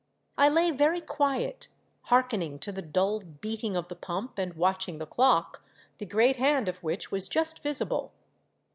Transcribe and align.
I 0.35 0.49
lay 0.49 0.71
very 0.71 0.99
quiet 0.99 1.67
hearkening 2.05 2.57
to 2.61 2.71
the 2.71 2.81
dulled 2.81 3.39
beating 3.39 3.75
of 3.77 3.87
the 3.87 3.95
pump 3.95 4.39
and 4.39 4.55
watching 4.55 4.97
the 4.97 5.05
clock, 5.05 5.61
the 5.99 6.07
great 6.07 6.37
hand 6.37 6.67
of 6.67 6.81
which 6.81 7.11
was 7.11 7.29
just 7.29 7.61
visible. 7.61 8.11